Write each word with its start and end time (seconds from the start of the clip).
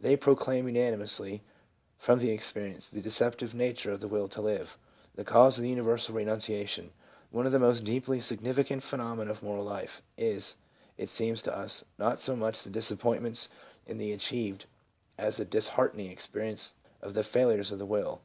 They 0.00 0.16
proclaim 0.16 0.66
unanimously, 0.66 1.42
from 1.98 2.20
ex 2.26 2.50
perience, 2.50 2.88
the 2.88 3.02
deceptive 3.02 3.52
nature 3.52 3.92
of 3.92 4.00
the 4.00 4.08
will 4.08 4.26
to 4.26 4.40
live. 4.40 4.78
The 5.16 5.22
cause 5.22 5.58
of 5.58 5.64
this 5.64 5.68
universal 5.68 6.14
renunciation— 6.14 6.92
one 7.30 7.44
of 7.44 7.52
the 7.52 7.58
most 7.58 7.84
deeply 7.84 8.20
signifi 8.20 8.64
cant 8.64 8.82
phenomena 8.82 9.30
of 9.30 9.42
moral 9.42 9.64
life— 9.66 10.00
is, 10.16 10.56
it 10.96 11.10
seems 11.10 11.42
to 11.42 11.54
us, 11.54 11.84
not 11.98 12.18
so 12.20 12.34
much 12.34 12.62
the 12.62 12.70
disappointments 12.70 13.50
in 13.86 13.98
the 13.98 14.12
achieved 14.12 14.64
as 15.18 15.36
the 15.36 15.44
dishearten 15.44 16.00
ing 16.00 16.10
experience 16.10 16.76
of 17.02 17.12
the 17.12 17.22
failures 17.22 17.70
of 17.70 17.78
the 17.78 17.84
will. 17.84 18.22